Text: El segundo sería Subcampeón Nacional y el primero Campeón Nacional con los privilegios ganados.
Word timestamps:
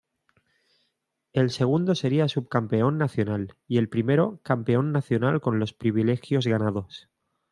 El 1.31 1.51
segundo 1.51 1.93
sería 1.93 2.27
Subcampeón 2.27 2.97
Nacional 2.97 3.55
y 3.67 3.77
el 3.77 3.87
primero 3.87 4.39
Campeón 4.41 4.91
Nacional 4.91 5.41
con 5.41 5.59
los 5.59 5.73
privilegios 5.73 6.47
ganados. 6.47 7.07